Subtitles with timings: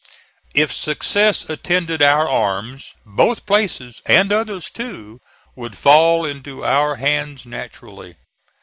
[0.55, 5.21] If success attended our arms both places, and others too,
[5.55, 8.15] would fall into our hands naturally.